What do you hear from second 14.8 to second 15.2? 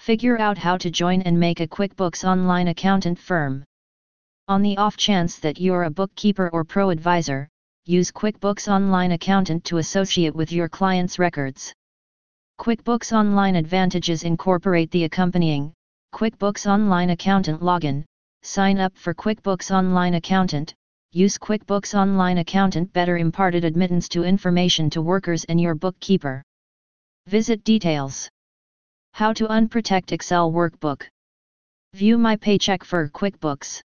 the